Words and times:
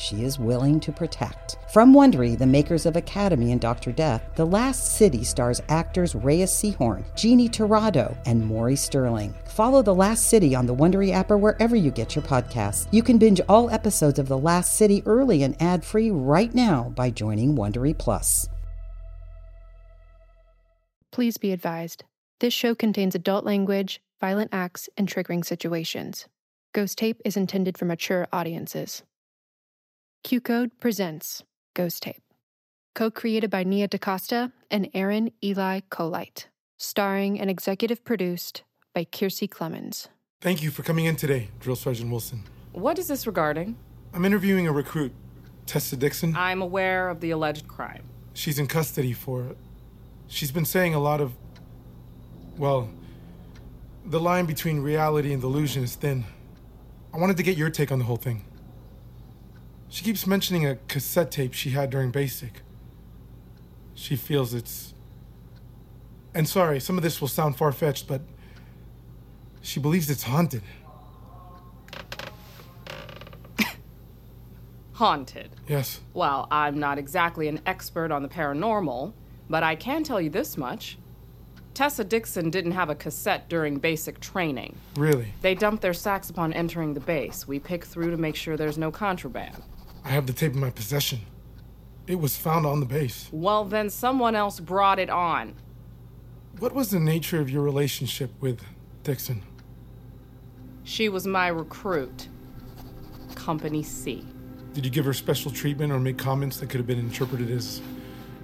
she 0.00 0.24
is 0.24 0.38
willing 0.38 0.80
to 0.80 0.90
protect. 0.90 1.58
From 1.72 1.92
Wondery, 1.92 2.36
the 2.36 2.46
makers 2.46 2.86
of 2.86 2.96
Academy 2.96 3.52
and 3.52 3.60
Dr. 3.60 3.92
Death, 3.92 4.22
The 4.34 4.46
Last 4.46 4.96
City 4.96 5.22
stars 5.22 5.60
actors 5.68 6.14
Reyes 6.14 6.50
Sehorn, 6.50 7.04
Jeannie 7.14 7.48
Torrado, 7.48 8.16
and 8.26 8.44
Maury 8.44 8.76
Sterling. 8.76 9.34
Follow 9.44 9.82
The 9.82 9.94
Last 9.94 10.28
City 10.28 10.54
on 10.54 10.66
the 10.66 10.74
Wondery 10.74 11.12
app 11.12 11.30
or 11.30 11.38
wherever 11.38 11.76
you 11.76 11.90
get 11.90 12.16
your 12.16 12.24
podcasts. 12.24 12.88
You 12.90 13.02
can 13.02 13.18
binge 13.18 13.40
all 13.48 13.70
episodes 13.70 14.18
of 14.18 14.28
The 14.28 14.38
Last 14.38 14.74
City 14.74 15.02
early 15.06 15.42
and 15.42 15.60
ad-free 15.60 16.10
right 16.10 16.54
now 16.54 16.92
by 16.96 17.10
joining 17.10 17.54
Wondery 17.54 17.96
Plus. 17.96 18.48
Please 21.12 21.36
be 21.36 21.52
advised. 21.52 22.04
This 22.38 22.54
show 22.54 22.74
contains 22.74 23.14
adult 23.14 23.44
language, 23.44 24.00
violent 24.20 24.50
acts, 24.52 24.88
and 24.96 25.06
triggering 25.06 25.44
situations. 25.44 26.26
Ghost 26.72 26.96
Tape 26.98 27.20
is 27.24 27.36
intended 27.36 27.76
for 27.76 27.84
mature 27.84 28.26
audiences. 28.32 29.02
QCODE 30.24 30.70
presents 30.78 31.42
Ghost 31.74 32.02
Tape, 32.02 32.22
co 32.94 33.10
created 33.10 33.50
by 33.50 33.64
Nia 33.64 33.88
DaCosta 33.88 34.52
and 34.70 34.88
Aaron 34.94 35.30
Eli 35.42 35.80
Coleite, 35.90 36.46
starring 36.76 37.40
and 37.40 37.50
executive 37.50 38.04
produced 38.04 38.62
by 38.94 39.04
Kiersey 39.04 39.48
Clemons. 39.48 40.08
Thank 40.40 40.62
you 40.62 40.70
for 40.70 40.82
coming 40.82 41.06
in 41.06 41.16
today, 41.16 41.48
Drill 41.58 41.74
Sergeant 41.74 42.10
Wilson. 42.10 42.44
What 42.72 42.98
is 42.98 43.08
this 43.08 43.26
regarding? 43.26 43.76
I'm 44.12 44.24
interviewing 44.24 44.68
a 44.68 44.72
recruit, 44.72 45.12
Tessa 45.66 45.96
Dixon. 45.96 46.36
I'm 46.36 46.62
aware 46.62 47.08
of 47.08 47.20
the 47.20 47.30
alleged 47.30 47.66
crime. 47.66 48.04
She's 48.34 48.58
in 48.58 48.66
custody 48.66 49.12
for. 49.12 49.56
She's 50.28 50.52
been 50.52 50.66
saying 50.66 50.94
a 50.94 51.00
lot 51.00 51.20
of. 51.20 51.32
Well, 52.58 52.90
the 54.04 54.20
line 54.20 54.44
between 54.44 54.80
reality 54.80 55.32
and 55.32 55.40
delusion 55.40 55.82
is 55.82 55.94
thin. 55.94 56.24
I 57.12 57.16
wanted 57.16 57.38
to 57.38 57.42
get 57.42 57.56
your 57.56 57.70
take 57.70 57.90
on 57.90 57.98
the 57.98 58.04
whole 58.04 58.16
thing. 58.16 58.44
She 59.90 60.04
keeps 60.04 60.24
mentioning 60.24 60.64
a 60.64 60.76
cassette 60.86 61.32
tape 61.32 61.52
she 61.52 61.70
had 61.70 61.90
during 61.90 62.12
basic. 62.12 62.62
She 63.94 64.14
feels 64.14 64.54
it's. 64.54 64.94
And 66.32 66.48
sorry, 66.48 66.78
some 66.78 66.96
of 66.96 67.02
this 67.02 67.20
will 67.20 67.26
sound 67.28 67.56
far 67.56 67.72
fetched, 67.72 68.06
but 68.06 68.22
she 69.60 69.80
believes 69.80 70.08
it's 70.08 70.22
haunted. 70.22 70.62
Haunted. 74.92 75.56
Yes. 75.66 76.00
Well, 76.14 76.46
I'm 76.52 76.78
not 76.78 76.96
exactly 76.98 77.48
an 77.48 77.60
expert 77.66 78.12
on 78.12 78.22
the 78.22 78.28
paranormal, 78.28 79.12
but 79.48 79.64
I 79.64 79.74
can 79.74 80.04
tell 80.04 80.20
you 80.20 80.30
this 80.30 80.56
much. 80.56 80.98
Tessa 81.74 82.04
Dixon 82.04 82.50
didn't 82.50 82.72
have 82.72 82.90
a 82.90 82.94
cassette 82.94 83.48
during 83.48 83.78
basic 83.78 84.20
training. 84.20 84.76
Really? 84.96 85.32
They 85.40 85.54
dump 85.54 85.80
their 85.80 85.94
sacks 85.94 86.30
upon 86.30 86.52
entering 86.52 86.94
the 86.94 87.00
base. 87.00 87.48
We 87.48 87.58
pick 87.58 87.84
through 87.84 88.10
to 88.10 88.16
make 88.16 88.36
sure 88.36 88.56
there's 88.56 88.78
no 88.78 88.90
contraband. 88.90 89.62
I 90.04 90.08
have 90.08 90.26
the 90.26 90.32
tape 90.32 90.54
in 90.54 90.60
my 90.60 90.70
possession. 90.70 91.20
It 92.06 92.16
was 92.16 92.36
found 92.36 92.66
on 92.66 92.80
the 92.80 92.86
base. 92.86 93.28
Well, 93.30 93.64
then 93.64 93.90
someone 93.90 94.34
else 94.34 94.58
brought 94.58 94.98
it 94.98 95.10
on. 95.10 95.54
What 96.58 96.74
was 96.74 96.90
the 96.90 97.00
nature 97.00 97.40
of 97.40 97.48
your 97.48 97.62
relationship 97.62 98.30
with 98.40 98.62
Dixon? 99.04 99.42
She 100.84 101.08
was 101.08 101.26
my 101.26 101.48
recruit. 101.48 102.28
Company 103.34 103.82
C. 103.82 104.26
Did 104.72 104.84
you 104.84 104.90
give 104.90 105.04
her 105.04 105.12
special 105.12 105.50
treatment 105.50 105.92
or 105.92 105.98
make 105.98 106.18
comments 106.18 106.58
that 106.58 106.68
could 106.68 106.78
have 106.78 106.86
been 106.86 106.98
interpreted 106.98 107.50
as 107.50 107.80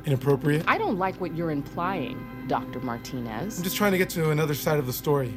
inappropriate? 0.04 0.64
I 0.66 0.78
don't 0.78 0.98
like 0.98 1.20
what 1.20 1.34
you're 1.34 1.50
implying, 1.50 2.24
Dr. 2.46 2.80
Martinez. 2.80 3.58
I'm 3.58 3.64
just 3.64 3.76
trying 3.76 3.92
to 3.92 3.98
get 3.98 4.10
to 4.10 4.30
another 4.30 4.54
side 4.54 4.78
of 4.78 4.86
the 4.86 4.92
story. 4.92 5.34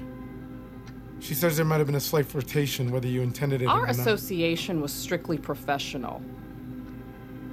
She 1.19 1.33
says 1.33 1.57
there 1.57 1.65
might 1.65 1.77
have 1.77 1.87
been 1.87 1.95
a 1.95 1.99
slight 1.99 2.25
flirtation, 2.25 2.91
whether 2.91 3.07
you 3.07 3.21
intended 3.21 3.61
it 3.61 3.65
Our 3.65 3.83
or 3.83 3.87
not. 3.87 3.87
Our 3.87 3.91
association 3.91 4.81
was 4.81 4.91
strictly 4.91 5.37
professional. 5.37 6.21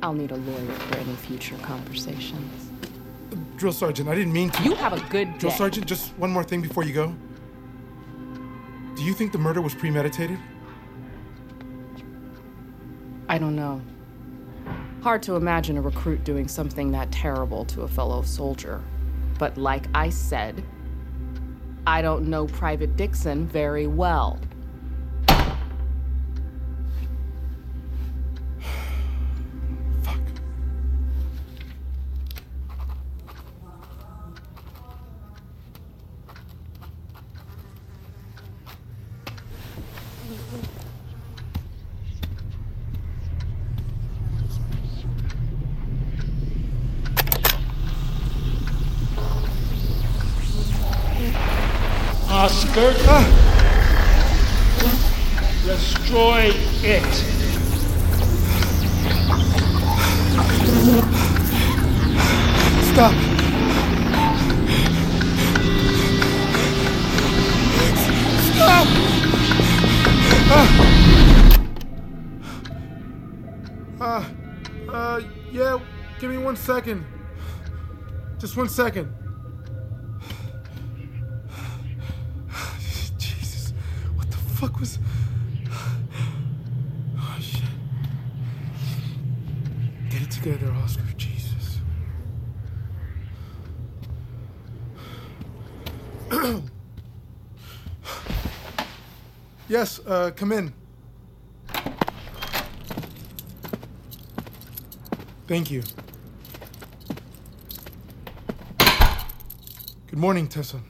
I'll 0.02 0.12
need 0.12 0.30
a 0.30 0.36
lawyer 0.36 0.72
for 0.72 0.98
any 0.98 1.14
future 1.14 1.56
conversations. 1.58 2.70
Drill 3.56 3.72
Sergeant, 3.72 4.08
I 4.08 4.14
didn't 4.14 4.32
mean 4.32 4.50
to. 4.50 4.62
You 4.62 4.74
have 4.74 4.92
a 4.92 5.00
good 5.08 5.32
day. 5.32 5.38
Drill 5.38 5.52
Sergeant, 5.52 5.86
just 5.86 6.16
one 6.18 6.30
more 6.30 6.44
thing 6.44 6.60
before 6.60 6.84
you 6.84 6.92
go. 6.92 7.14
Do 8.94 9.02
you 9.02 9.12
think 9.12 9.32
the 9.32 9.38
murder 9.38 9.60
was 9.60 9.74
premeditated? 9.74 10.38
I 13.28 13.38
don't 13.38 13.56
know. 13.56 13.82
Hard 15.02 15.22
to 15.24 15.36
imagine 15.36 15.76
a 15.76 15.80
recruit 15.80 16.24
doing 16.24 16.48
something 16.48 16.92
that 16.92 17.10
terrible 17.10 17.64
to 17.66 17.82
a 17.82 17.88
fellow 17.88 18.22
soldier. 18.22 18.82
But 19.38 19.56
like 19.58 19.86
I 19.94 20.10
said, 20.10 20.64
I 21.88 22.02
don't 22.02 22.28
know 22.28 22.46
Private 22.46 22.96
Dixon 22.96 23.46
very 23.46 23.86
well. 23.86 24.40
Fuck. 30.02 30.18
Oscar. 52.28 52.92
Destroy 55.66 56.52
it. 56.84 57.02
Stop! 62.92 63.12
Stop! 68.54 68.86
Uh, 73.98 74.24
uh, 74.88 75.20
yeah, 75.50 75.78
give 76.20 76.30
me 76.30 76.38
one 76.38 76.54
second. 76.54 77.04
Just 78.38 78.56
one 78.56 78.68
second. 78.68 79.12
Jesus, 83.18 83.72
what 84.14 84.30
the 84.30 84.36
fuck 84.36 84.78
was. 84.78 85.00
Oh, 87.18 87.38
shit. 87.40 87.62
Together, 90.46 90.72
Oscar. 90.74 91.02
Jesus. 91.16 91.80
yes, 99.68 99.98
uh, 100.06 100.30
come 100.36 100.52
in. 100.52 100.72
Thank 105.48 105.72
you. 105.72 105.82
Good 110.06 110.20
morning, 110.20 110.46
Tessa. 110.46 110.80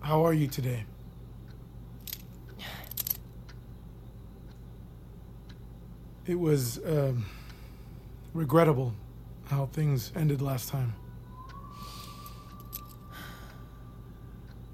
How 0.00 0.24
are 0.24 0.32
you 0.32 0.46
today? 0.46 0.84
It 6.28 6.38
was 6.38 6.78
um, 6.84 7.24
regrettable 8.34 8.92
how 9.46 9.64
things 9.64 10.12
ended 10.14 10.42
last 10.42 10.68
time. 10.68 10.94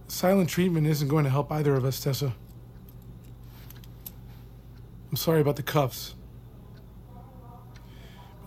Silent 0.09 0.49
treatment 0.49 0.89
isn't 0.89 1.07
going 1.07 1.23
to 1.23 1.31
help 1.31 1.53
either 1.53 1.77
of 1.77 1.85
us, 1.85 2.01
Tessa. 2.01 2.35
I'm 5.11 5.17
sorry 5.17 5.41
about 5.41 5.55
the 5.55 5.63
cuffs. 5.63 6.17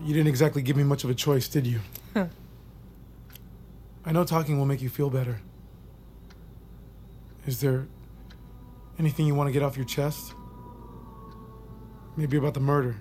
You 0.02 0.12
didn't 0.12 0.28
exactly 0.28 0.60
give 0.60 0.76
me 0.76 0.82
much 0.82 1.02
of 1.02 1.08
a 1.08 1.14
choice, 1.14 1.48
did 1.48 1.66
you? 1.66 1.80
I 2.14 4.12
know 4.12 4.24
talking 4.24 4.58
will 4.58 4.66
make 4.66 4.82
you 4.82 4.90
feel 4.90 5.08
better. 5.08 5.40
Is 7.46 7.62
there 7.62 7.86
anything 8.98 9.26
you 9.26 9.34
want 9.34 9.48
to 9.48 9.52
get 9.52 9.62
off 9.62 9.78
your 9.78 9.86
chest? 9.86 10.34
Maybe 12.18 12.36
about 12.36 12.54
the 12.54 12.60
murder. 12.60 12.96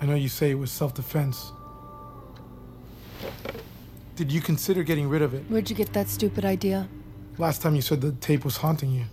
I 0.00 0.06
know 0.06 0.14
you 0.14 0.30
say 0.30 0.50
it 0.50 0.54
was 0.54 0.70
self 0.70 0.94
defense. 0.94 1.52
Did 4.16 4.32
you 4.32 4.40
consider 4.40 4.82
getting 4.82 5.10
rid 5.10 5.20
of 5.20 5.34
it? 5.34 5.44
Where'd 5.50 5.68
you 5.68 5.76
get 5.76 5.92
that 5.92 6.08
stupid 6.08 6.42
idea? 6.42 6.88
Last 7.36 7.60
time 7.60 7.74
you 7.74 7.82
said 7.82 8.00
the 8.00 8.12
tape 8.12 8.46
was 8.46 8.56
haunting 8.56 8.92
you. 8.92 9.04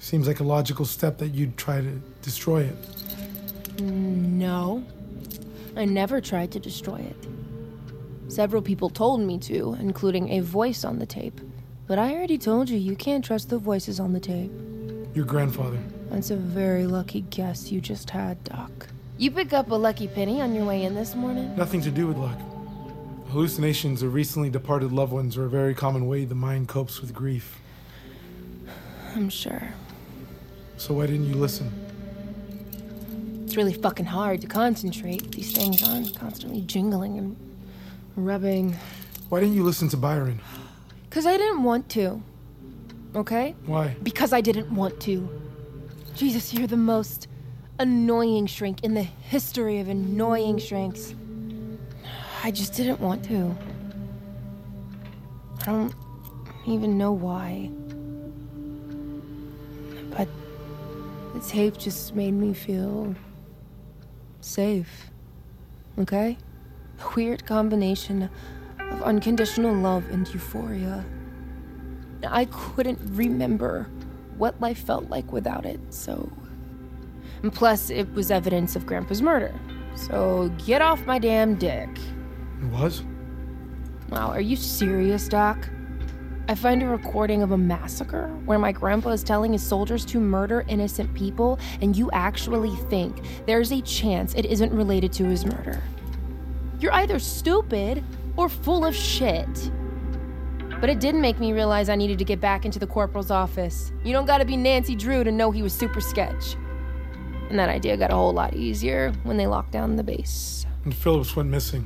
Seems 0.00 0.26
like 0.26 0.40
a 0.40 0.42
logical 0.42 0.84
step 0.84 1.16
that 1.18 1.28
you'd 1.28 1.56
try 1.56 1.80
to 1.80 2.02
destroy 2.22 2.62
it. 2.64 3.80
No. 3.80 4.84
I 5.76 5.84
never 5.84 6.20
tried 6.20 6.50
to 6.50 6.58
destroy 6.58 6.96
it. 6.96 7.28
Several 8.26 8.62
people 8.62 8.90
told 8.90 9.20
me 9.20 9.38
to, 9.38 9.76
including 9.78 10.30
a 10.30 10.40
voice 10.40 10.84
on 10.84 10.98
the 10.98 11.06
tape. 11.06 11.40
But 11.86 12.00
I 12.00 12.12
already 12.14 12.36
told 12.36 12.68
you, 12.68 12.78
you 12.78 12.96
can't 12.96 13.24
trust 13.24 13.48
the 13.48 13.58
voices 13.58 14.00
on 14.00 14.12
the 14.12 14.18
tape. 14.18 14.50
Your 15.14 15.24
grandfather. 15.24 15.78
That's 16.10 16.30
a 16.30 16.36
very 16.36 16.86
lucky 16.86 17.22
guess 17.22 17.70
you 17.70 17.80
just 17.80 18.10
had, 18.10 18.42
Doc. 18.44 18.88
You 19.18 19.30
pick 19.30 19.52
up 19.52 19.70
a 19.70 19.74
lucky 19.74 20.08
penny 20.08 20.40
on 20.40 20.54
your 20.54 20.64
way 20.64 20.84
in 20.84 20.94
this 20.94 21.14
morning? 21.14 21.54
Nothing 21.56 21.80
to 21.82 21.90
do 21.90 22.06
with 22.06 22.16
luck. 22.16 22.38
Hallucinations 23.30 24.02
of 24.02 24.14
recently 24.14 24.50
departed 24.50 24.92
loved 24.92 25.12
ones 25.12 25.36
are 25.36 25.44
a 25.44 25.48
very 25.48 25.74
common 25.74 26.06
way 26.06 26.24
the 26.24 26.34
mind 26.34 26.68
copes 26.68 27.00
with 27.00 27.12
grief. 27.12 27.58
I'm 29.14 29.28
sure. 29.28 29.72
So 30.76 30.94
why 30.94 31.06
didn't 31.06 31.26
you 31.26 31.34
listen? 31.34 31.70
It's 33.44 33.56
really 33.56 33.72
fucking 33.72 34.06
hard 34.06 34.42
to 34.42 34.46
concentrate. 34.46 35.32
These 35.32 35.52
things 35.52 35.82
on 35.82 36.08
constantly 36.10 36.60
jingling 36.62 37.18
and 37.18 37.36
rubbing. 38.14 38.76
Why 39.28 39.40
didn't 39.40 39.54
you 39.54 39.64
listen 39.64 39.88
to 39.88 39.96
Byron? 39.96 40.40
Because 41.08 41.26
I 41.26 41.36
didn't 41.36 41.62
want 41.62 41.88
to. 41.90 42.22
Okay? 43.14 43.54
Why? 43.64 43.96
Because 44.02 44.32
I 44.32 44.40
didn't 44.40 44.74
want 44.74 45.00
to. 45.00 45.28
Jesus, 46.16 46.54
you're 46.54 46.66
the 46.66 46.78
most 46.78 47.28
annoying 47.78 48.46
shrink 48.46 48.82
in 48.82 48.94
the 48.94 49.02
history 49.02 49.80
of 49.80 49.88
annoying 49.90 50.56
shrinks. 50.56 51.14
I 52.42 52.50
just 52.50 52.72
didn't 52.72 53.00
want 53.00 53.22
to. 53.26 53.54
I 55.60 55.64
don't 55.66 55.94
even 56.66 56.96
know 56.96 57.12
why. 57.12 57.70
But 60.16 60.26
the 61.34 61.40
tape 61.46 61.76
just 61.76 62.14
made 62.14 62.32
me 62.32 62.54
feel 62.54 63.14
safe. 64.40 65.10
Okay? 65.98 66.38
A 66.98 67.14
weird 67.14 67.44
combination 67.44 68.30
of 68.80 69.02
unconditional 69.02 69.74
love 69.74 70.08
and 70.08 70.26
euphoria. 70.32 71.04
I 72.26 72.46
couldn't 72.46 73.00
remember 73.02 73.90
what 74.38 74.60
life 74.60 74.78
felt 74.78 75.08
like 75.08 75.32
without 75.32 75.64
it, 75.66 75.80
so. 75.90 76.30
And 77.42 77.52
plus, 77.52 77.90
it 77.90 78.12
was 78.12 78.30
evidence 78.30 78.76
of 78.76 78.86
Grandpa's 78.86 79.22
murder. 79.22 79.54
So 79.94 80.50
get 80.64 80.82
off 80.82 81.04
my 81.06 81.18
damn 81.18 81.56
dick. 81.56 81.88
It 82.60 82.68
was? 82.70 83.02
Wow, 84.08 84.30
are 84.30 84.40
you 84.40 84.56
serious, 84.56 85.28
Doc? 85.28 85.68
I 86.48 86.54
find 86.54 86.80
a 86.80 86.86
recording 86.86 87.42
of 87.42 87.50
a 87.50 87.58
massacre 87.58 88.28
where 88.44 88.58
my 88.58 88.70
grandpa 88.70 89.10
is 89.10 89.24
telling 89.24 89.52
his 89.52 89.64
soldiers 89.64 90.04
to 90.06 90.20
murder 90.20 90.64
innocent 90.68 91.12
people, 91.12 91.58
and 91.80 91.96
you 91.96 92.08
actually 92.12 92.76
think 92.88 93.20
there's 93.46 93.72
a 93.72 93.80
chance 93.82 94.32
it 94.34 94.46
isn't 94.46 94.72
related 94.72 95.12
to 95.14 95.24
his 95.24 95.44
murder. 95.44 95.82
You're 96.78 96.92
either 96.92 97.18
stupid 97.18 98.04
or 98.36 98.48
full 98.48 98.84
of 98.84 98.94
shit. 98.94 99.72
But 100.80 100.90
it 100.90 101.00
didn't 101.00 101.20
make 101.22 101.40
me 101.40 101.52
realize 101.52 101.88
I 101.88 101.96
needed 101.96 102.18
to 102.18 102.24
get 102.24 102.40
back 102.40 102.64
into 102.64 102.78
the 102.78 102.86
corporal's 102.86 103.30
office. 103.30 103.92
You 104.04 104.12
don't 104.12 104.26
gotta 104.26 104.44
be 104.44 104.56
Nancy 104.56 104.94
Drew 104.94 105.24
to 105.24 105.32
know 105.32 105.50
he 105.50 105.62
was 105.62 105.72
super 105.72 106.00
sketch. 106.00 106.56
And 107.48 107.58
that 107.58 107.68
idea 107.68 107.96
got 107.96 108.10
a 108.10 108.14
whole 108.14 108.32
lot 108.32 108.54
easier 108.54 109.12
when 109.22 109.36
they 109.36 109.46
locked 109.46 109.72
down 109.72 109.96
the 109.96 110.02
base. 110.02 110.66
And 110.84 110.94
Phillips 110.94 111.34
went 111.34 111.48
missing. 111.48 111.84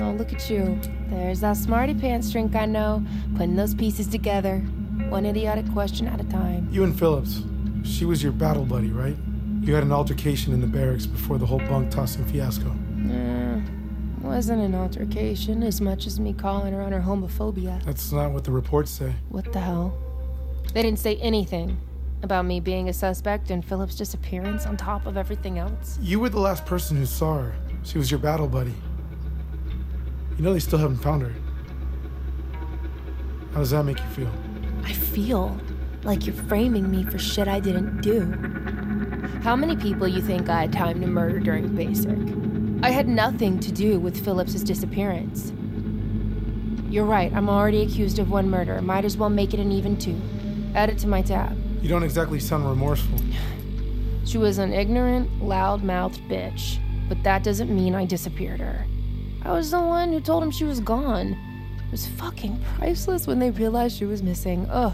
Oh, 0.00 0.10
look 0.12 0.32
at 0.32 0.48
you. 0.50 0.78
There's 1.08 1.40
that 1.40 1.56
smarty 1.56 1.94
pants 1.94 2.30
drink 2.30 2.54
I 2.54 2.66
know, 2.66 3.04
putting 3.36 3.56
those 3.56 3.74
pieces 3.74 4.06
together. 4.06 4.58
One 5.08 5.24
idiotic 5.24 5.70
question 5.72 6.06
at 6.06 6.20
a 6.20 6.24
time. 6.24 6.68
You 6.70 6.84
and 6.84 6.96
Phillips. 6.96 7.42
She 7.84 8.04
was 8.04 8.22
your 8.22 8.32
battle 8.32 8.64
buddy, 8.64 8.90
right? 8.90 9.16
You 9.62 9.74
had 9.74 9.84
an 9.84 9.92
altercation 9.92 10.52
in 10.52 10.60
the 10.60 10.66
barracks 10.66 11.06
before 11.06 11.38
the 11.38 11.46
whole 11.46 11.58
bunk 11.60 11.90
tossing 11.90 12.24
fiasco. 12.26 12.70
Wasn't 14.28 14.60
an 14.60 14.74
altercation 14.74 15.62
as 15.62 15.80
much 15.80 16.06
as 16.06 16.20
me 16.20 16.32
calling 16.34 16.74
her 16.74 16.82
on 16.82 16.92
her 16.92 17.00
homophobia. 17.00 17.82
That's 17.84 18.12
not 18.12 18.30
what 18.30 18.44
the 18.44 18.52
reports 18.52 18.90
say. 18.90 19.14
What 19.30 19.52
the 19.52 19.58
hell? 19.58 19.98
They 20.74 20.82
didn't 20.82 20.98
say 20.98 21.16
anything 21.16 21.78
about 22.22 22.44
me 22.44 22.60
being 22.60 22.88
a 22.90 22.92
suspect 22.92 23.50
and 23.50 23.64
Phillips' 23.64 23.96
disappearance 23.96 24.66
on 24.66 24.76
top 24.76 25.06
of 25.06 25.16
everything 25.16 25.58
else. 25.58 25.98
You 26.02 26.20
were 26.20 26.28
the 26.28 26.38
last 26.40 26.66
person 26.66 26.96
who 26.96 27.06
saw 27.06 27.38
her. 27.38 27.54
She 27.84 27.96
was 27.96 28.10
your 28.10 28.20
battle 28.20 28.46
buddy. 28.46 28.74
You 30.36 30.44
know 30.44 30.52
they 30.52 30.60
still 30.60 30.78
haven't 30.78 30.98
found 30.98 31.22
her. 31.22 31.34
How 33.52 33.60
does 33.60 33.70
that 33.70 33.84
make 33.84 33.98
you 33.98 34.06
feel? 34.10 34.30
I 34.84 34.92
feel 34.92 35.58
like 36.04 36.26
you're 36.26 36.34
framing 36.34 36.90
me 36.90 37.02
for 37.02 37.18
shit 37.18 37.48
I 37.48 37.60
didn't 37.60 38.02
do. 38.02 38.30
How 39.42 39.56
many 39.56 39.74
people 39.74 40.06
you 40.06 40.20
think 40.20 40.48
I 40.50 40.60
had 40.60 40.72
time 40.72 41.00
to 41.00 41.06
murder 41.06 41.40
during 41.40 41.74
basic? 41.74 42.18
I 42.80 42.90
had 42.90 43.08
nothing 43.08 43.58
to 43.60 43.72
do 43.72 43.98
with 43.98 44.24
Phillips's 44.24 44.62
disappearance. 44.62 45.52
You're 46.88 47.04
right, 47.04 47.32
I'm 47.32 47.48
already 47.48 47.82
accused 47.82 48.20
of 48.20 48.30
one 48.30 48.48
murder. 48.48 48.80
Might 48.80 49.04
as 49.04 49.16
well 49.16 49.30
make 49.30 49.52
it 49.52 49.58
an 49.58 49.72
even 49.72 49.96
two. 49.96 50.18
Add 50.76 50.88
it 50.88 50.98
to 50.98 51.08
my 51.08 51.20
tab. 51.20 51.58
You 51.82 51.88
don't 51.88 52.04
exactly 52.04 52.38
sound 52.40 52.68
remorseful. 52.68 53.18
She 54.24 54.36
was 54.36 54.58
an 54.58 54.74
ignorant, 54.74 55.42
loud 55.42 55.82
mouthed 55.82 56.20
bitch, 56.28 56.78
but 57.08 57.22
that 57.22 57.42
doesn't 57.42 57.74
mean 57.74 57.94
I 57.94 58.04
disappeared 58.04 58.60
her. 58.60 58.84
I 59.42 59.52
was 59.52 59.70
the 59.70 59.80
one 59.80 60.12
who 60.12 60.20
told 60.20 60.42
him 60.42 60.50
she 60.50 60.64
was 60.64 60.80
gone. 60.80 61.28
It 61.86 61.90
was 61.90 62.06
fucking 62.06 62.62
priceless 62.76 63.26
when 63.26 63.38
they 63.38 63.50
realized 63.50 63.96
she 63.96 64.04
was 64.04 64.22
missing. 64.22 64.68
Ugh. 64.68 64.92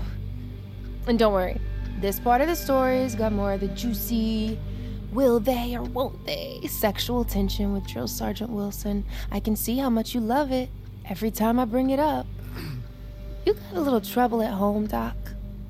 And 1.09 1.19
don't 1.19 1.33
worry, 1.33 1.61
this 2.01 2.21
part 2.21 2.43
of 2.43 2.47
the 2.47 2.55
story's 2.55 3.17
got 3.17 3.33
more 3.33 3.55
of 3.55 3.61
the 3.61 3.69
juicy, 3.69 4.57
will 5.15 5.39
they 5.39 5.77
or 5.77 5.83
won't 5.83 6.27
they 6.27 6.61
sexual 6.69 7.25
tension 7.25 7.73
with 7.73 7.87
Drill 7.87 8.09
Sergeant 8.09 8.51
Wilson. 8.51 9.05
I 9.31 9.39
can 9.39 9.55
see 9.55 9.79
how 9.79 9.89
much 9.89 10.15
you 10.15 10.21
love 10.21 10.51
it 10.51 10.69
every 11.09 11.31
time 11.31 11.59
I 11.61 11.65
bring 11.65 11.91
it 11.91 12.01
up. 12.01 12.27
You 13.47 13.55
got 13.55 13.75
a 13.75 13.81
little 13.81 14.01
trouble 14.01 14.43
at 14.43 14.53
home, 14.53 14.87
Doc. 14.87 15.17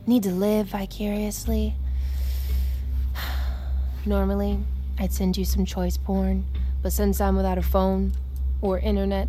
Need 0.06 0.23
to 0.23 0.31
live 0.31 0.69
vicariously. 0.69 1.75
Normally, 4.06 4.58
I'd 4.99 5.12
send 5.12 5.37
you 5.37 5.44
some 5.44 5.64
choice 5.64 5.96
porn, 5.96 6.46
but 6.82 6.93
since 6.93 7.20
I'm 7.20 7.36
without 7.36 7.58
a 7.58 7.63
phone, 7.63 8.13
or 8.63 8.79
internet, 8.79 9.29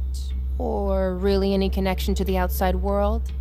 or 0.57 1.15
really 1.15 1.53
any 1.53 1.69
connection 1.69 2.15
to 2.15 2.23
the 2.23 2.37
outside 2.37 2.75
world, 2.75 3.31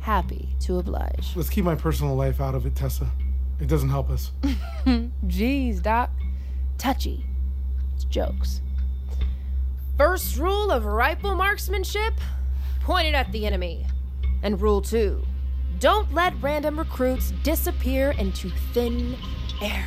happy 0.00 0.50
to 0.60 0.78
oblige. 0.78 1.32
Let's 1.34 1.50
keep 1.50 1.64
my 1.64 1.74
personal 1.74 2.14
life 2.14 2.40
out 2.40 2.54
of 2.54 2.64
it, 2.64 2.76
Tessa. 2.76 3.10
It 3.60 3.68
doesn't 3.68 3.88
help 3.88 4.10
us. 4.10 4.32
Jeez, 5.26 5.82
Doc. 5.82 6.10
Touchy. 6.78 7.24
It's 7.94 8.04
jokes. 8.04 8.60
First 9.96 10.36
rule 10.36 10.70
of 10.70 10.84
rifle 10.84 11.34
marksmanship 11.34 12.14
point 12.82 13.06
it 13.06 13.14
at 13.14 13.32
the 13.32 13.46
enemy. 13.46 13.86
And 14.42 14.60
rule 14.60 14.82
two 14.82 15.24
don't 15.78 16.12
let 16.14 16.32
random 16.42 16.78
recruits 16.78 17.32
disappear 17.42 18.12
into 18.12 18.50
thin 18.72 19.16
air. 19.62 19.86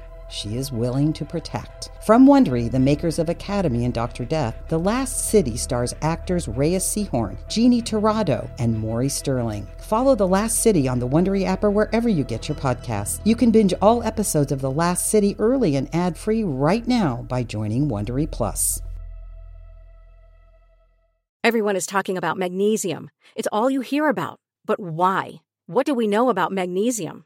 she 0.31 0.57
is 0.57 0.71
willing 0.71 1.13
to 1.13 1.25
protect. 1.25 1.89
From 2.05 2.25
Wondery, 2.25 2.71
the 2.71 2.79
makers 2.79 3.19
of 3.19 3.29
Academy 3.29 3.85
and 3.85 3.93
Dr. 3.93 4.25
Death, 4.25 4.55
The 4.69 4.79
Last 4.79 5.29
City 5.29 5.57
stars 5.57 5.93
actors 6.01 6.47
Reyes 6.47 6.83
Sehorn, 6.83 7.37
Jeannie 7.49 7.81
Torrado, 7.81 8.49
and 8.57 8.77
Maury 8.77 9.09
Sterling. 9.09 9.67
Follow 9.79 10.15
The 10.15 10.27
Last 10.27 10.59
City 10.59 10.87
on 10.87 10.99
the 10.99 11.07
Wondery 11.07 11.45
app 11.45 11.63
or 11.63 11.69
wherever 11.69 12.09
you 12.09 12.23
get 12.23 12.47
your 12.47 12.57
podcasts. 12.57 13.19
You 13.23 13.35
can 13.35 13.51
binge 13.51 13.73
all 13.81 14.03
episodes 14.03 14.51
of 14.51 14.61
The 14.61 14.71
Last 14.71 15.07
City 15.07 15.35
early 15.37 15.75
and 15.75 15.93
ad-free 15.93 16.43
right 16.43 16.87
now 16.87 17.25
by 17.29 17.43
joining 17.43 17.89
Wondery 17.89 18.29
Plus. 18.29 18.81
Everyone 21.43 21.75
is 21.75 21.87
talking 21.87 22.17
about 22.17 22.37
magnesium. 22.37 23.09
It's 23.35 23.47
all 23.51 23.69
you 23.69 23.81
hear 23.81 24.07
about. 24.09 24.39
But 24.65 24.79
why? 24.79 25.41
What 25.65 25.85
do 25.85 25.93
we 25.93 26.07
know 26.07 26.29
about 26.29 26.51
magnesium? 26.51 27.25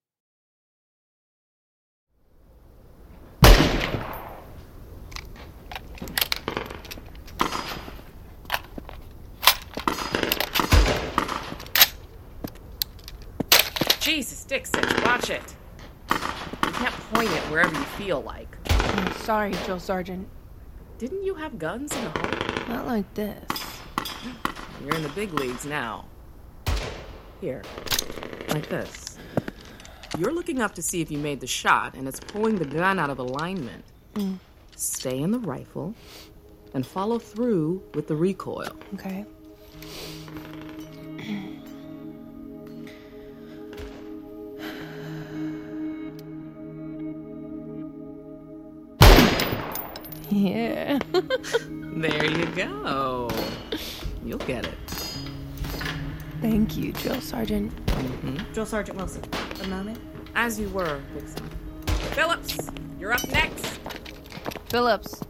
Jesus, 14.11 14.43
Dixon, 14.43 14.83
watch 15.05 15.29
it. 15.29 15.55
You 16.11 16.71
can't 16.73 16.93
point 17.13 17.29
it 17.29 17.41
wherever 17.43 17.73
you 17.73 17.85
feel 17.95 18.21
like. 18.21 18.57
I'm 18.69 19.13
sorry, 19.13 19.51
Drill 19.63 19.79
Sergeant. 19.79 20.27
Didn't 20.97 21.23
you 21.23 21.33
have 21.35 21.57
guns 21.57 21.95
in 21.95 22.03
the 22.03 22.09
home? 22.09 22.67
Not 22.67 22.87
like 22.87 23.13
this. 23.13 23.45
You're 24.81 24.95
in 24.95 25.03
the 25.03 25.13
big 25.15 25.33
leagues 25.33 25.65
now. 25.65 26.07
Here, 27.39 27.61
like 28.49 28.67
this. 28.67 29.17
You're 30.17 30.33
looking 30.33 30.59
up 30.59 30.75
to 30.75 30.81
see 30.81 30.99
if 30.99 31.09
you 31.09 31.17
made 31.17 31.39
the 31.39 31.47
shot, 31.47 31.95
and 31.95 32.05
it's 32.05 32.19
pulling 32.19 32.57
the 32.57 32.65
gun 32.65 32.99
out 32.99 33.09
of 33.09 33.17
alignment. 33.17 33.85
Mm. 34.15 34.39
Stay 34.75 35.19
in 35.19 35.31
the 35.31 35.39
rifle 35.39 35.95
and 36.73 36.85
follow 36.85 37.17
through 37.17 37.81
with 37.93 38.09
the 38.09 38.15
recoil. 38.17 38.75
Okay. 38.95 39.25
There 51.67 52.25
you 52.25 52.45
go. 52.47 53.29
You'll 54.23 54.39
get 54.39 54.65
it. 54.65 54.77
Thank 56.41 56.75
you, 56.77 56.91
Drill 56.93 57.21
Sergeant. 57.21 57.71
Drill 58.53 58.65
Sergeant 58.65 58.97
Wilson, 58.97 59.23
a 59.61 59.67
moment. 59.67 59.99
As 60.33 60.59
you 60.59 60.69
were, 60.69 60.99
Dixon. 61.13 61.47
Phillips, 62.13 62.69
you're 62.99 63.13
up 63.13 63.27
next. 63.29 63.79
Phillips. 64.69 65.21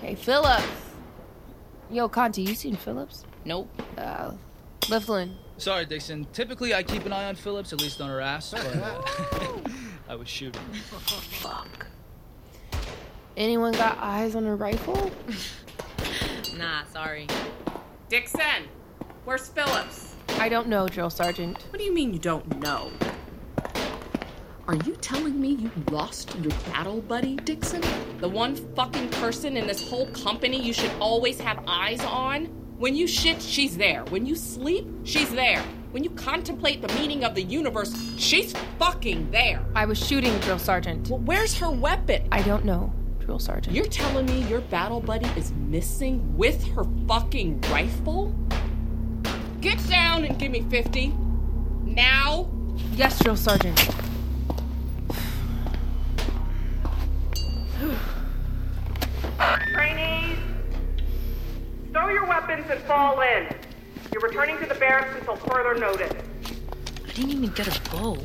Hey, 0.00 0.14
Phillips. 0.14 0.64
Yo, 1.90 2.08
Conti, 2.08 2.42
you 2.42 2.54
seen 2.54 2.74
Phillips? 2.74 3.24
Nope. 3.44 3.70
Uh, 3.96 4.32
Liflin. 4.82 5.34
Sorry, 5.58 5.86
Dixon. 5.86 6.26
Typically, 6.32 6.74
I 6.74 6.82
keep 6.82 7.06
an 7.06 7.12
eye 7.12 7.26
on 7.26 7.36
Phillips, 7.36 7.72
at 7.72 7.80
least 7.80 8.00
on 8.00 8.10
her 8.10 8.20
ass, 8.20 8.50
but 8.50 8.66
uh, 8.76 9.02
I 10.08 10.14
was 10.16 10.28
shooting. 10.28 10.60
Fuck. 10.72 11.85
Anyone 13.36 13.72
got 13.72 13.98
eyes 13.98 14.34
on 14.34 14.46
a 14.46 14.56
rifle? 14.56 15.10
Nah, 16.56 16.84
sorry. 16.90 17.26
Dixon, 18.08 18.64
where's 19.26 19.46
Phillips? 19.48 20.14
I 20.38 20.48
don't 20.48 20.68
know, 20.68 20.88
Drill 20.88 21.10
Sergeant. 21.10 21.62
What 21.68 21.78
do 21.78 21.84
you 21.84 21.92
mean 21.92 22.14
you 22.14 22.18
don't 22.18 22.60
know? 22.60 22.90
Are 24.66 24.76
you 24.76 24.96
telling 25.02 25.38
me 25.38 25.50
you 25.50 25.70
lost 25.90 26.34
your 26.36 26.52
battle 26.72 27.02
buddy, 27.02 27.36
Dixon? 27.36 27.82
The 28.20 28.28
one 28.28 28.56
fucking 28.74 29.10
person 29.10 29.58
in 29.58 29.66
this 29.66 29.86
whole 29.86 30.06
company 30.06 30.58
you 30.58 30.72
should 30.72 30.92
always 30.98 31.38
have 31.40 31.62
eyes 31.66 32.00
on? 32.00 32.46
When 32.78 32.96
you 32.96 33.06
shit, 33.06 33.42
she's 33.42 33.76
there. 33.76 34.04
When 34.06 34.24
you 34.24 34.34
sleep, 34.34 34.86
she's 35.04 35.30
there. 35.32 35.62
When 35.90 36.02
you 36.02 36.10
contemplate 36.10 36.80
the 36.80 36.92
meaning 36.94 37.22
of 37.22 37.34
the 37.34 37.42
universe, 37.42 37.94
she's 38.16 38.54
fucking 38.78 39.30
there. 39.30 39.62
I 39.74 39.84
was 39.84 40.04
shooting, 40.04 40.36
Drill 40.40 40.58
Sergeant. 40.58 41.10
Well, 41.10 41.20
where's 41.20 41.58
her 41.58 41.70
weapon? 41.70 42.26
I 42.32 42.40
don't 42.40 42.64
know, 42.64 42.92
Drill 43.26 43.40
Sergeant. 43.40 43.74
You're 43.74 43.86
telling 43.86 44.24
me 44.26 44.42
your 44.42 44.60
battle 44.60 45.00
buddy 45.00 45.28
is 45.36 45.50
missing 45.50 46.36
with 46.36 46.64
her 46.68 46.84
fucking 47.08 47.60
rifle? 47.72 48.32
Get 49.60 49.84
down 49.88 50.24
and 50.24 50.38
give 50.38 50.52
me 50.52 50.60
50. 50.70 51.08
Now? 51.82 52.48
Yes, 52.92 53.18
Drill 53.18 53.34
Sergeant. 53.34 53.76
Trainees, 59.72 60.38
stow 61.90 62.08
your 62.08 62.26
weapons 62.26 62.66
and 62.70 62.80
fall 62.82 63.20
in. 63.22 63.48
You're 64.12 64.22
returning 64.22 64.56
to 64.58 64.66
the 64.66 64.76
barracks 64.76 65.18
until 65.18 65.34
further 65.34 65.74
notice. 65.74 66.12
I 67.04 67.12
didn't 67.12 67.32
even 67.32 67.50
get 67.50 67.76
a 67.76 67.90
bow. 67.90 68.16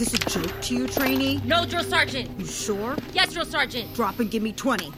Is 0.00 0.12
this 0.12 0.34
a 0.34 0.40
joke 0.40 0.62
to 0.62 0.74
you, 0.74 0.86
trainee? 0.88 1.42
No, 1.44 1.66
Drill 1.66 1.84
Sergeant. 1.84 2.30
You 2.40 2.46
sure? 2.46 2.96
Yes, 3.12 3.34
Drill 3.34 3.44
Sergeant. 3.44 3.92
Drop 3.92 4.18
and 4.18 4.30
give 4.30 4.42
me 4.42 4.50
20. 4.50 4.90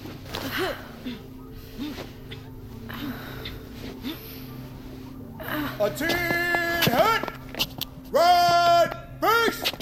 A 5.80 5.90
tin 5.90 6.08
hat! 6.08 7.32
Red 8.12 8.96
face! 9.20 9.72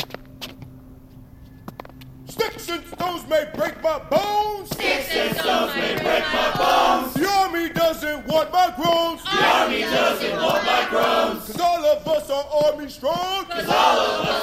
Sticks 2.24 2.68
and 2.70 2.86
stones 2.86 3.28
may 3.28 3.46
break 3.54 3.82
my 3.82 3.98
bones! 3.98 4.70
Sticks 4.70 5.10
and 5.10 5.36
stones 5.36 5.74
may 5.74 5.96
break 5.96 6.24
my 6.32 6.50
bones! 6.56 7.12
The 7.12 7.28
army 7.28 7.68
doesn't 7.68 8.26
want 8.26 8.50
my 8.52 8.72
groans! 8.74 9.22
The 9.24 9.44
army 9.44 9.82
doesn't 9.82 10.36
want 10.40 10.64
my 10.64 10.86
groans! 10.88 11.44
Cause 11.44 11.60
all 11.60 11.84
of 11.84 12.08
us 12.08 12.30
are 12.30 12.46
army 12.64 12.88
strong! 12.88 13.44
Cause 13.44 13.68
all 13.68 13.98
of 13.98 14.26
us 14.26 14.39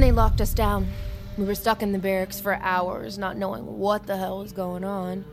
Then 0.00 0.08
they 0.08 0.16
locked 0.16 0.40
us 0.40 0.54
down. 0.54 0.88
We 1.36 1.44
were 1.44 1.54
stuck 1.54 1.82
in 1.82 1.92
the 1.92 1.98
barracks 1.98 2.40
for 2.40 2.54
hours, 2.54 3.18
not 3.18 3.36
knowing 3.36 3.66
what 3.78 4.06
the 4.06 4.16
hell 4.16 4.38
was 4.38 4.50
going 4.50 4.82
on. 4.82 5.26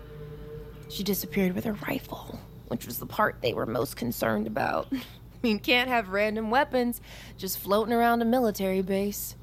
She 0.90 1.04
disappeared 1.04 1.56
with 1.56 1.64
her 1.64 1.78
rifle, 1.88 2.38
which 2.68 2.86
was 2.86 3.00
the 3.00 3.06
part 3.06 3.38
they 3.42 3.54
were 3.54 3.66
most 3.66 3.96
concerned 3.96 4.46
about. 4.46 4.88
I 4.92 4.98
mean, 5.42 5.60
can't 5.60 5.88
have 5.88 6.10
random 6.10 6.50
weapons 6.50 7.00
just 7.38 7.60
floating 7.60 7.94
around 7.94 8.22
a 8.22 8.26
military 8.26 8.82
base. 8.82 9.38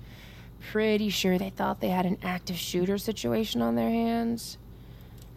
Pretty 0.70 1.08
sure 1.08 1.38
they 1.38 1.48
thought 1.48 1.80
they 1.80 1.88
had 1.88 2.04
an 2.04 2.18
active 2.22 2.56
shooter 2.56 2.98
situation 2.98 3.62
on 3.62 3.76
their 3.76 3.88
hands. 3.88 4.58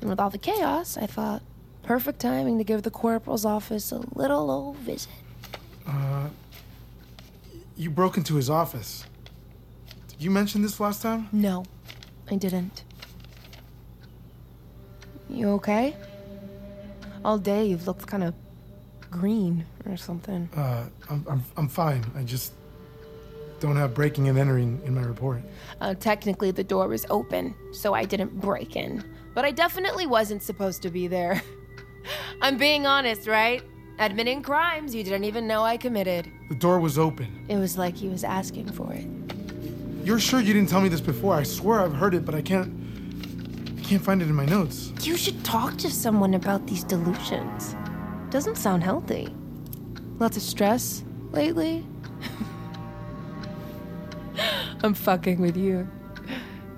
And 0.01 0.10
with 0.10 0.20
all 0.20 0.29
the 0.29 0.38
chaos, 0.38 0.98
I 0.98 1.06
thought, 1.06 1.44
perfect 1.84 2.20
timing 2.20 2.58
to 2.58 2.65
give 2.65 2.84
the 2.84 2.91
corporal's 2.91 3.46
office 3.46 3.94
a 3.94 4.03
little 4.13 4.51
old 4.51 4.75
visit. 4.79 5.13
Uh, 5.86 6.27
you 7.77 7.89
broke 7.89 8.17
into 8.17 8.36
his 8.36 8.50
office. 8.50 9.06
You 10.20 10.32
mention 10.32 10.62
this 10.64 10.80
last 10.80 11.02
time? 11.02 11.30
No, 11.32 11.64
I 12.30 12.36
didn't. 12.36 12.84
You 15.30 15.50
okay? 15.52 15.96
All 17.24 17.38
day 17.38 17.66
you've 17.66 17.86
looked 17.86 18.08
kind 18.08 18.24
of 18.24 18.34
green 19.12 19.66
or 19.86 19.96
something. 19.96 20.50
Uh, 20.56 20.86
I'm, 21.10 21.26
I'm, 21.30 21.44
I'm 21.56 21.68
fine. 21.68 22.04
I 22.16 22.24
just 22.24 22.54
don't 23.60 23.76
have 23.76 23.94
breaking 23.94 24.28
and 24.28 24.38
entering 24.38 24.82
in 24.86 24.96
my 24.96 25.02
report. 25.02 25.42
Uh, 25.82 25.94
technically, 25.94 26.52
the 26.52 26.64
door 26.64 26.88
was 26.88 27.06
open, 27.10 27.54
so 27.72 27.94
I 27.94 28.06
didn't 28.06 28.40
break 28.40 28.76
in. 28.76 29.04
But 29.36 29.46
I 29.46 29.52
definitely 29.52 30.08
wasn't 30.08 30.42
supposed 30.42 30.82
to 30.82 30.90
be 30.90 31.08
there. 31.08 31.42
I'm 32.42 32.58
being 32.58 32.88
honest, 32.88 33.28
right? 33.28 33.62
Admitting 34.00 34.42
crimes 34.42 34.96
you 34.96 35.04
didn't 35.04 35.26
even 35.26 35.48
know 35.48 35.64
I 35.64 35.78
committed. 35.78 36.32
The 36.50 36.56
door 36.56 36.80
was 36.80 36.98
open. 36.98 37.46
It 37.50 37.58
was 37.58 37.78
like 37.78 37.96
he 37.96 38.10
was 38.10 38.24
asking 38.24 38.72
for 38.72 38.94
it. 38.94 39.08
You're 40.08 40.22
sure 40.22 40.40
you 40.40 40.54
didn't 40.54 40.70
tell 40.70 40.80
me 40.80 40.88
this 40.88 41.02
before? 41.02 41.34
I 41.34 41.44
swear 41.44 41.82
I've 41.82 41.94
heard 41.94 42.14
it, 42.14 42.24
but 42.24 42.34
I 42.34 42.42
can't. 42.42 42.74
I 43.78 43.82
can't 43.82 44.02
find 44.02 44.22
it 44.22 44.30
in 44.30 44.36
my 44.36 44.46
notes. 44.46 44.94
You 45.02 45.18
should 45.18 45.44
talk 45.44 45.78
to 45.80 45.92
someone 45.92 46.34
about 46.34 46.66
these 46.66 46.86
delusions. 46.86 47.76
Doesn't 48.30 48.56
sound 48.56 48.84
healthy. 48.84 49.36
Lots 50.18 50.38
of 50.38 50.44
stress 50.44 51.04
lately? 51.32 51.86
I'm 54.82 54.94
fucking 54.94 55.42
with 55.42 55.58
you. 55.58 55.86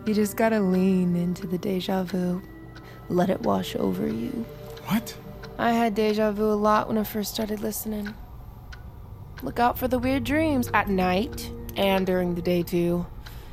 You 0.07 0.15
just 0.15 0.35
gotta 0.35 0.59
lean 0.59 1.15
into 1.15 1.45
the 1.45 1.59
deja 1.59 2.01
vu. 2.01 2.41
Let 3.09 3.29
it 3.29 3.41
wash 3.41 3.75
over 3.75 4.07
you. 4.07 4.43
What? 4.87 5.15
I 5.59 5.73
had 5.73 5.93
deja 5.93 6.31
vu 6.31 6.45
a 6.45 6.57
lot 6.57 6.87
when 6.87 6.97
I 6.97 7.03
first 7.03 7.35
started 7.35 7.59
listening. 7.59 8.11
Look 9.43 9.59
out 9.59 9.77
for 9.77 9.87
the 9.87 9.99
weird 9.99 10.23
dreams 10.23 10.71
at 10.73 10.89
night 10.89 11.51
and 11.75 12.07
during 12.07 12.33
the 12.33 12.41
day, 12.41 12.63
too. 12.63 13.05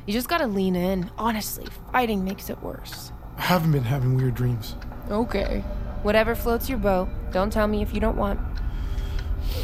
You 0.07 0.13
just 0.13 0.29
gotta 0.29 0.47
lean 0.47 0.77
in. 0.77 1.11
Honestly, 1.17 1.67
fighting 1.91 2.23
makes 2.23 2.49
it 2.49 2.63
worse. 2.63 3.11
I 3.37 3.41
haven't 3.41 3.73
been 3.73 3.83
having 3.83 4.15
weird 4.15 4.35
dreams. 4.35 4.75
Okay. 5.11 5.59
Whatever 6.01 6.33
floats 6.33 6.69
your 6.69 6.77
boat. 6.77 7.09
Don't 7.33 7.51
tell 7.51 7.67
me 7.67 7.81
if 7.81 7.93
you 7.93 7.99
don't 7.99 8.15
want. 8.15 8.39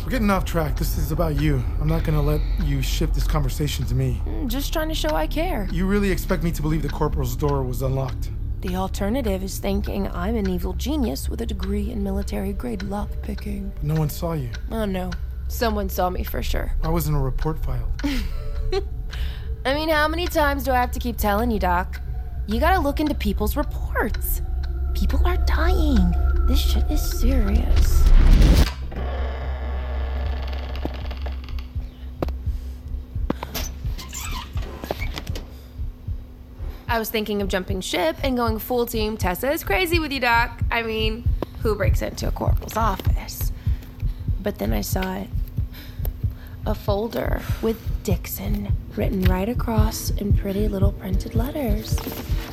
We're 0.04 0.10
getting 0.10 0.30
off 0.30 0.44
track. 0.44 0.76
This 0.76 0.98
is 0.98 1.14
about 1.14 1.40
you. 1.40 1.64
I'm 1.80 1.88
not 1.88 2.04
gonna 2.04 2.22
let 2.22 2.42
you 2.62 2.82
shift 2.82 3.14
this 3.14 3.26
conversation 3.26 3.86
to 3.86 3.96
me. 3.96 4.22
Mm, 4.26 4.50
just 4.50 4.74
trying 4.74 4.90
to 4.90 4.94
show 4.94 5.16
I 5.16 5.28
care. 5.28 5.70
You 5.72 5.88
really 5.88 6.12
expect 6.12 6.44
me 6.44 6.52
to 6.52 6.62
believe 6.62 6.82
the 6.82 6.90
corporal's 6.90 7.38
door 7.38 7.64
was 7.64 7.82
unlocked? 7.82 8.30
The 8.60 8.76
alternative 8.76 9.44
is 9.44 9.60
thinking 9.60 10.10
I'm 10.10 10.36
an 10.36 10.50
evil 10.50 10.74
genius 10.74 11.30
with 11.30 11.40
a 11.40 11.46
degree 11.46 11.90
in 11.90 12.04
military 12.04 12.52
grade 12.52 12.82
lockpicking. 12.82 13.72
No 13.82 13.96
one 13.96 14.10
saw 14.10 14.34
you. 14.34 14.50
Oh 14.72 14.84
no. 14.84 15.10
Someone 15.48 15.88
saw 15.88 16.10
me 16.10 16.26
for 16.26 16.44
sure. 16.44 16.74
I 16.84 16.90
was 16.90 17.08
in 17.08 17.14
a 17.14 17.22
report 17.22 17.64
filed. 17.64 17.90
I 19.66 19.74
mean, 19.74 19.88
how 19.88 20.10
many 20.10 20.28
times 20.28 20.66
do 20.66 20.72
I 20.72 20.76
have 20.76 20.92
to 20.92 21.00
keep 21.00 21.18
telling 21.18 21.50
you, 21.50 21.58
Doc? 21.58 22.02
You 22.48 22.60
gotta 22.60 22.80
look 22.80 23.00
into 23.00 23.16
people's 23.16 23.56
reports. 23.56 24.42
People 24.94 25.26
are 25.26 25.38
dying. 25.38 26.14
This 26.48 26.60
shit 26.60 26.84
is 26.92 27.02
serious. 27.02 28.04
I 36.90 37.00
was 37.00 37.10
thinking 37.10 37.42
of 37.42 37.48
jumping 37.48 37.80
ship 37.80 38.18
and 38.22 38.36
going 38.36 38.60
full 38.60 38.86
team. 38.86 39.16
Tessa 39.16 39.50
is 39.50 39.64
crazy 39.64 39.98
with 39.98 40.12
you, 40.12 40.20
Doc. 40.20 40.62
I 40.70 40.84
mean, 40.84 41.24
who 41.62 41.74
breaks 41.76 42.02
into 42.02 42.28
a 42.28 42.32
corporal's 42.32 42.76
office? 42.76 43.54
But 44.42 44.60
then 44.60 44.74
I 44.74 44.82
saw 44.82 45.16
it 45.16 45.30
a 46.66 46.76
folder 46.76 47.42
with 47.62 47.93
Dixon 48.04 48.72
written 48.96 49.24
right 49.24 49.48
across 49.48 50.10
in 50.12 50.34
pretty 50.34 50.68
little 50.68 50.92
printed 50.92 51.36
letters. 51.36 51.98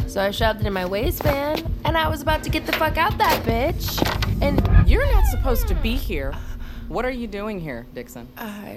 So 0.07 0.21
I 0.21 0.31
shoved 0.31 0.61
it 0.61 0.67
in 0.67 0.73
my 0.73 0.87
waistband 0.87 1.69
and 1.85 1.99
I 1.99 2.09
was 2.09 2.23
about 2.23 2.43
to 2.45 2.51
get 2.51 2.67
the 2.67 2.73
fuck 2.73 2.97
out 2.97 3.19
that 3.19 3.43
bitch. 3.43 4.01
And 4.41 4.89
you're 4.89 5.07
not 5.13 5.27
supposed 5.27 5.67
to 5.69 5.75
be 5.75 5.97
here. 5.97 6.33
What 6.89 7.05
are 7.05 7.11
you 7.11 7.27
doing 7.27 7.61
here, 7.61 7.87
Dixon? 7.95 8.29
Uh, 8.39 8.75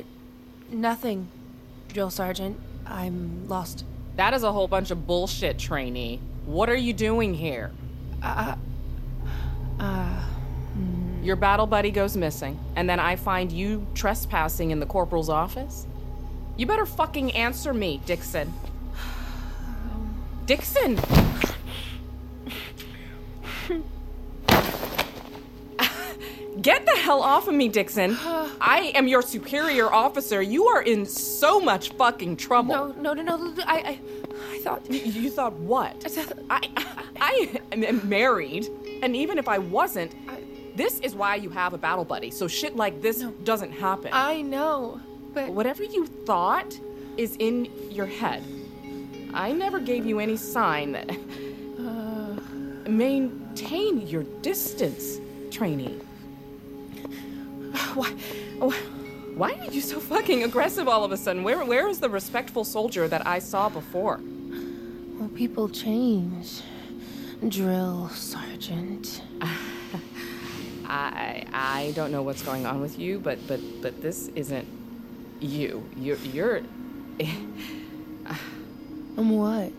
nothing, 0.71 1.29
drill 1.89 2.09
sergeant. 2.09 2.59
I'm 2.85 3.47
lost. 3.47 3.85
That 4.15 4.33
is 4.33 4.43
a 4.43 4.51
whole 4.51 4.67
bunch 4.67 4.91
of 4.91 5.07
bullshit, 5.07 5.57
trainee. 5.57 6.19
What 6.45 6.69
are 6.69 6.75
you 6.75 6.93
doing 6.93 7.33
here? 7.33 7.71
Uh, 8.21 8.55
uh, 9.79 10.23
Your 11.23 11.35
battle 11.35 11.65
buddy 11.65 11.89
goes 11.89 12.17
missing, 12.17 12.59
and 12.75 12.89
then 12.89 12.99
I 12.99 13.15
find 13.15 13.51
you 13.51 13.87
trespassing 13.95 14.71
in 14.71 14.79
the 14.79 14.85
corporal's 14.85 15.29
office? 15.29 15.87
You 16.55 16.65
better 16.67 16.85
fucking 16.85 17.31
answer 17.31 17.73
me, 17.73 17.99
Dixon. 18.05 18.53
Dixon! 20.45 20.95
Get 26.61 26.85
the 26.85 26.95
hell 26.95 27.21
off 27.21 27.47
of 27.47 27.55
me, 27.55 27.67
Dixon. 27.69 28.15
I 28.21 28.91
am 28.93 29.07
your 29.07 29.21
superior 29.23 29.91
officer. 29.91 30.41
You 30.41 30.67
are 30.67 30.81
in 30.81 31.05
so 31.05 31.59
much 31.59 31.89
fucking 31.93 32.37
trouble. 32.37 32.93
No, 32.93 33.13
no, 33.13 33.13
no, 33.13 33.35
no. 33.35 33.53
I, 33.65 33.75
I, 33.75 33.99
I 34.51 34.59
thought. 34.59 34.89
You, 34.89 34.99
you 34.99 35.29
thought 35.31 35.53
what? 35.53 36.05
I, 36.49 36.69
I, 36.79 37.01
I 37.19 37.59
am 37.71 38.07
married, 38.07 38.69
and 39.01 39.15
even 39.15 39.37
if 39.39 39.47
I 39.47 39.57
wasn't, 39.57 40.15
I, 40.29 40.43
this 40.75 40.99
is 40.99 41.15
why 41.15 41.35
you 41.35 41.49
have 41.49 41.73
a 41.73 41.77
battle 41.77 42.05
buddy. 42.05 42.31
So 42.31 42.47
shit 42.47 42.75
like 42.75 43.01
this 43.01 43.19
no, 43.19 43.31
doesn't 43.31 43.71
happen. 43.71 44.11
I 44.13 44.41
know, 44.41 45.01
but 45.33 45.49
whatever 45.49 45.83
you 45.83 46.05
thought 46.05 46.79
is 47.17 47.35
in 47.37 47.69
your 47.91 48.05
head. 48.05 48.43
I 49.33 49.51
never 49.51 49.79
gave 49.79 50.05
you 50.05 50.19
any 50.19 50.37
sign 50.37 50.91
that. 50.93 51.09
Uh, 51.79 52.89
maintain 52.89 54.07
your 54.07 54.23
distance, 54.41 55.19
trainee. 55.51 55.99
Why, 57.93 58.09
why 59.35 59.53
are 59.53 59.71
you 59.71 59.81
so 59.81 59.99
fucking 59.99 60.43
aggressive 60.43 60.87
all 60.87 61.03
of 61.03 61.11
a 61.11 61.17
sudden? 61.17 61.43
Where, 61.43 61.63
where 61.65 61.87
is 61.87 61.99
the 61.99 62.09
respectful 62.09 62.63
soldier 62.63 63.07
that 63.07 63.25
I 63.25 63.39
saw 63.39 63.69
before? 63.69 64.19
Well, 65.19 65.29
people 65.29 65.69
change. 65.69 66.61
Drill 67.47 68.09
sergeant. 68.09 69.21
I 70.85 71.45
I 71.51 71.93
don't 71.95 72.11
know 72.11 72.21
what's 72.21 72.41
going 72.43 72.65
on 72.65 72.79
with 72.81 72.99
you, 72.99 73.19
but 73.19 73.45
but 73.47 73.59
but 73.81 74.01
this 74.01 74.29
isn't 74.35 74.67
you. 75.43 75.87
You're 75.95 76.17
you're. 76.17 76.61
I'm 79.17 79.29
what? 79.29 79.71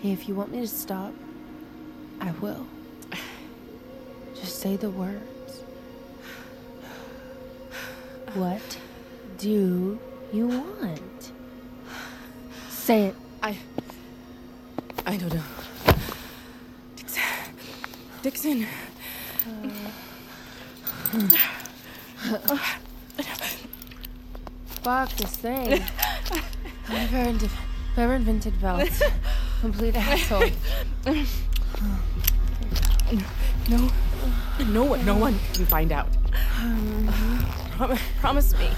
Hey, 0.00 0.12
if 0.12 0.28
you 0.28 0.34
want 0.34 0.52
me 0.52 0.60
to 0.60 0.68
stop, 0.68 1.12
I 2.20 2.30
will. 2.40 2.66
Just 4.34 4.60
say 4.60 4.76
the 4.76 4.90
words. 4.90 5.62
What 8.34 8.78
do 9.38 9.98
you 10.32 10.46
want? 10.46 11.32
Say 12.68 13.06
it. 13.06 13.14
I. 13.42 13.56
I 15.06 15.16
don't 15.16 15.34
know. 15.34 15.42
Dixon. 16.96 17.22
Dixon. 18.22 18.66
Uh, 22.24 22.58
fuck 24.82 25.10
this 25.16 25.36
thing. 25.36 25.82
I've 26.88 27.14
earned, 27.14 27.48
I've 27.96 28.10
invented 28.10 28.60
belts. 28.60 29.02
Complete 29.60 29.94
asshole. 29.96 30.50
No, 33.68 33.88
no, 34.66 34.84
one, 34.84 35.04
no 35.06 35.16
one 35.16 35.38
can 35.54 35.66
find 35.66 35.92
out. 35.92 36.08
Um, 36.60 37.08
Prom- 37.76 37.98
promise 38.20 38.52
me. 38.58 38.68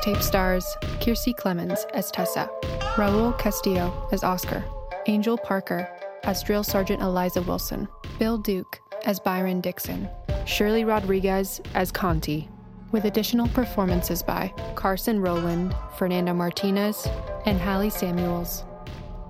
Tape 0.00 0.22
stars 0.22 0.64
Kiersey 1.00 1.34
Clemons 1.34 1.84
as 1.94 2.10
Tessa, 2.10 2.50
Raul 2.96 3.38
Castillo 3.38 4.08
as 4.12 4.24
Oscar, 4.24 4.64
Angel 5.06 5.36
Parker 5.36 5.88
as 6.22 6.42
Drill 6.42 6.64
Sergeant 6.64 7.02
Eliza 7.02 7.42
Wilson, 7.42 7.88
Bill 8.18 8.38
Duke 8.38 8.80
as 9.04 9.20
Byron 9.20 9.60
Dixon, 9.60 10.08
Shirley 10.46 10.84
Rodriguez 10.84 11.60
as 11.74 11.90
Conti, 11.92 12.48
with 12.92 13.04
additional 13.04 13.48
performances 13.48 14.22
by 14.22 14.52
Carson 14.74 15.20
Rowland, 15.20 15.74
Fernando 15.98 16.32
Martinez, 16.32 17.06
and 17.44 17.60
Hallie 17.60 17.90
Samuels. 17.90 18.64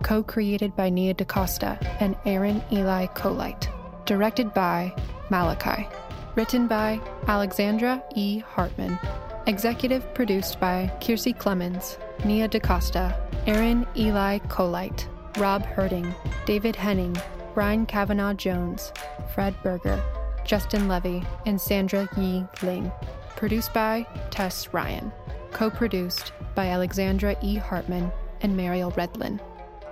Co 0.02 0.22
created 0.22 0.76
by 0.76 0.90
Nia 0.90 1.14
DaCosta 1.14 1.78
and 2.00 2.16
Aaron 2.26 2.62
Eli 2.70 3.06
Coleite. 3.06 3.68
Directed 4.04 4.52
by 4.52 4.94
Malachi. 5.30 5.88
Written 6.34 6.66
by 6.66 7.00
Alexandra 7.26 8.02
E. 8.14 8.40
Hartman. 8.40 8.98
Executive 9.46 10.14
produced 10.14 10.58
by 10.58 10.90
Kiersey 11.00 11.36
Clemons, 11.36 11.98
Nia 12.24 12.48
DaCosta, 12.48 13.14
Aaron 13.46 13.86
Eli 13.94 14.38
Coleite, 14.48 15.06
Rob 15.36 15.62
Herting, 15.64 16.14
David 16.46 16.74
Henning, 16.74 17.14
Brian 17.52 17.84
Kavanaugh 17.84 18.32
Jones, 18.32 18.90
Fred 19.34 19.54
Berger, 19.62 20.02
Justin 20.46 20.88
Levy, 20.88 21.22
and 21.44 21.60
Sandra 21.60 22.08
Yee 22.16 22.46
Ling. 22.62 22.90
Produced 23.36 23.74
by 23.74 24.06
Tess 24.30 24.72
Ryan. 24.72 25.12
Co 25.52 25.68
produced 25.68 26.32
by 26.54 26.68
Alexandra 26.68 27.36
E. 27.42 27.56
Hartman 27.56 28.10
and 28.40 28.56
Mariel 28.56 28.92
Redlin. 28.92 29.38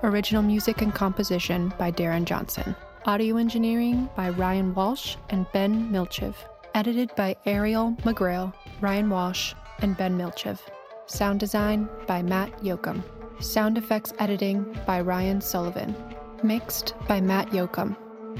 Original 0.03 0.43
music 0.43 0.81
and 0.81 0.95
composition 0.95 1.75
by 1.79 1.93
Darren 1.93 2.25
Johnson. 2.25 2.75
Audio 3.05 3.37
engineering 3.37 4.09
by 4.17 4.31
Ryan 4.31 4.75
Walsh 4.75 5.17
and 5.29 5.45
Ben 5.53 5.93
Milchev. 5.93 6.35
Edited 6.75 7.15
by 7.17 7.37
Ariel 7.45 7.93
McGrail, 8.03 8.53
Ryan 8.81 9.11
Walsh, 9.11 9.53
and 9.81 9.95
Ben 9.97 10.17
Milchev. 10.17 10.59
Sound 11.05 11.39
design 11.39 11.87
by 12.07 12.23
Matt 12.23 12.51
Yoakum. 12.63 13.03
Sound 13.41 13.77
effects 13.77 14.15
editing 14.19 14.65
by 14.87 15.03
Ryan 15.03 15.43
Sullivan. 15.43 15.95
Mixed 16.43 16.95
by 17.07 17.21
Matt 17.21 17.49
Yoakum. 17.51 17.95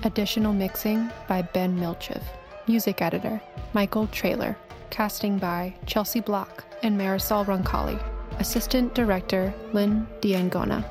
Additional 0.05 0.55
mixing 0.55 1.11
by 1.29 1.43
Ben 1.43 1.79
Milchev. 1.79 2.23
Music 2.67 3.03
editor 3.03 3.39
Michael 3.75 4.07
Trailer. 4.07 4.57
Casting 4.89 5.39
by 5.39 5.75
Chelsea 5.85 6.21
Block 6.21 6.65
and 6.83 6.99
Marisol 6.99 7.45
Roncalli. 7.45 8.03
Assistant 8.39 8.95
director 8.95 9.53
Lynn 9.75 10.07
Diangona. 10.23 10.83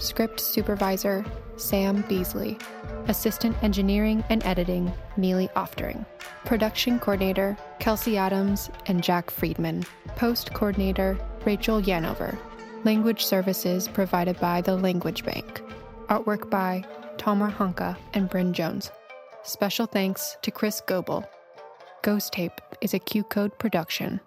Script 0.00 0.40
supervisor 0.40 1.24
Sam 1.56 2.02
Beasley. 2.08 2.58
Assistant 3.08 3.56
engineering 3.62 4.22
and 4.28 4.44
editing 4.44 4.92
Neely 5.16 5.48
Oftering. 5.56 6.04
Production 6.44 6.98
coordinator 6.98 7.56
Kelsey 7.80 8.16
Adams 8.16 8.70
and 8.86 9.02
Jack 9.02 9.30
Friedman. 9.30 9.84
Post 10.16 10.52
coordinator 10.52 11.18
Rachel 11.44 11.80
Yanover. 11.80 12.38
Language 12.84 13.24
services 13.24 13.88
provided 13.88 14.38
by 14.38 14.60
the 14.60 14.76
Language 14.76 15.24
Bank. 15.24 15.62
Artwork 16.08 16.50
by 16.50 16.84
Tomer 17.16 17.52
Hanuka 17.52 17.96
and 18.14 18.28
Bryn 18.28 18.52
Jones. 18.52 18.90
Special 19.42 19.86
thanks 19.86 20.36
to 20.42 20.50
Chris 20.50 20.82
Goebel. 20.86 21.24
Ghost 22.02 22.32
Tape 22.32 22.60
is 22.80 22.94
a 22.94 23.00
QCODE 23.00 23.58
production. 23.58 24.20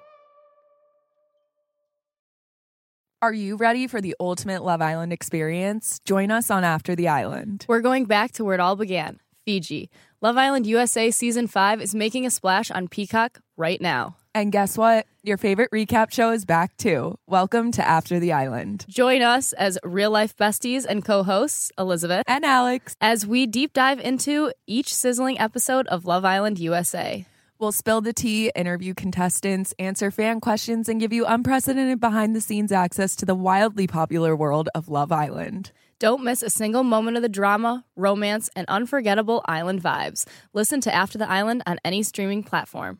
Are 3.24 3.34
you 3.34 3.56
ready 3.56 3.86
for 3.86 4.02
the 4.02 4.16
ultimate 4.20 4.64
Love 4.64 4.82
Island 4.82 5.14
experience? 5.14 6.00
Join 6.06 6.32
us 6.32 6.50
on 6.50 6.64
After 6.64 6.96
the 6.96 7.08
Island. 7.08 7.68
We're 7.68 7.82
going 7.82 8.06
back 8.06 8.32
to 8.32 8.44
where 8.44 8.56
it 8.56 8.60
all 8.60 8.76
began 8.76 9.20
Fiji. 9.46 9.92
Love 10.22 10.38
Island 10.38 10.66
USA 10.66 11.12
Season 11.12 11.46
5 11.46 11.82
is 11.82 11.94
making 11.94 12.26
a 12.26 12.32
splash 12.32 12.72
on 12.72 12.88
Peacock 12.88 13.40
right 13.58 13.80
now. 13.80 14.16
And 14.34 14.52
guess 14.52 14.76
what? 14.76 15.06
Your 15.22 15.38
favorite 15.38 15.70
recap 15.70 16.12
show 16.12 16.32
is 16.32 16.46
back 16.46 16.76
too. 16.78 17.16
Welcome 17.28 17.72
to 17.74 17.88
After 17.88 18.20
the 18.20 18.34
Island. 18.34 18.86
Join 18.90 19.22
us 19.22 19.54
as 19.54 19.78
real 19.84 20.10
life 20.10 20.36
besties 20.36 20.88
and 20.90 21.06
co 21.06 21.22
hosts, 21.22 21.72
Elizabeth 21.78 22.24
and 22.26 22.44
Alex, 22.44 22.96
as 23.02 23.28
we 23.28 23.46
deep 23.46 23.74
dive 23.74 24.00
into 24.00 24.52
each 24.66 24.92
sizzling 24.92 25.40
episode 25.40 25.86
of 25.90 26.06
Love 26.06 26.26
Island 26.26 26.58
USA. 26.58 27.28
We'll 27.62 27.72
spill 27.72 28.02
the 28.02 28.12
tea, 28.12 28.52
interview 28.56 28.96
contestants, 28.96 29.72
answer 29.78 30.10
fan 30.10 30.42
questions, 30.42 30.90
and 30.90 31.00
give 31.00 31.14
you 31.14 31.28
unprecedented 31.28 32.00
behind 32.00 32.36
the 32.36 32.42
scenes 32.42 32.72
access 32.72 33.16
to 33.18 33.26
the 33.28 33.36
wildly 33.36 33.86
popular 33.86 34.36
world 34.36 34.68
of 34.74 34.90
Love 34.90 35.12
Island. 35.12 35.72
Don't 36.00 36.24
miss 36.24 36.42
a 36.42 36.50
single 36.50 36.84
moment 36.84 37.18
of 37.18 37.22
the 37.22 37.30
drama, 37.30 37.86
romance, 37.96 38.50
and 38.56 38.66
unforgettable 38.68 39.44
island 39.46 39.84
vibes. 39.84 40.26
Listen 40.54 40.82
to 40.82 40.92
After 40.92 41.20
the 41.20 41.30
Island 41.30 41.62
on 41.68 41.78
any 41.86 42.02
streaming 42.02 42.42
platform. 42.42 43.00